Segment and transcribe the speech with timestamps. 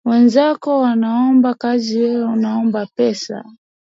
[0.09, 3.45] Wenzako wanaomba kazi wewe unaomba pesa.